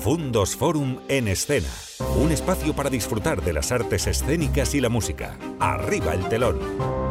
[0.00, 1.68] Fundos Forum en escena.
[2.16, 5.38] Un espacio para disfrutar de las artes escénicas y la música.
[5.60, 7.09] Arriba el telón.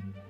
[0.00, 0.29] Mm-hmm.